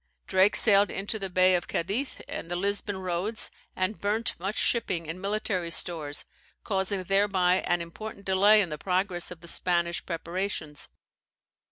[0.25, 5.07] Drake sailed into the Bay of Cadiz and the Lisbon Roads, and burnt much shipping
[5.07, 6.25] and military stores,
[6.63, 10.89] causing thereby an important delay in the progress of the Spanish preparations.